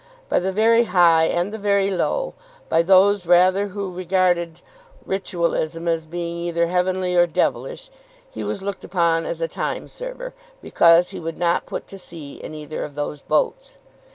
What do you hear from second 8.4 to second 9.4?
was looked upon